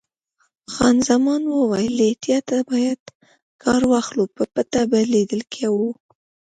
خان 0.73 0.95
زمان 1.09 1.41
وویل: 1.47 1.93
له 1.97 2.05
احتیاطه 2.11 2.57
باید 2.71 3.01
کار 3.63 3.81
واخلو، 3.91 4.25
په 4.35 4.43
پټه 4.53 4.81
به 4.89 4.99
لیدل 5.13 5.41
کوو. 5.53 5.89